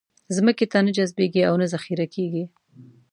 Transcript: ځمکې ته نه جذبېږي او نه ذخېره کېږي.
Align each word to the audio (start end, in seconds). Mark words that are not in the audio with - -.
ځمکې 0.35 0.65
ته 0.71 0.77
نه 0.85 0.91
جذبېږي 0.97 1.41
او 1.49 1.55
نه 1.61 1.67
ذخېره 1.73 2.07
کېږي. 2.15 2.43